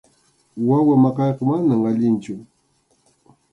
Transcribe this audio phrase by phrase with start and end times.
[0.67, 2.35] Wawa maqayqa manam allinchu.